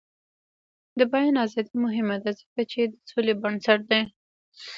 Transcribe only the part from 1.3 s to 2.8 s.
ازادي مهمه ده ځکه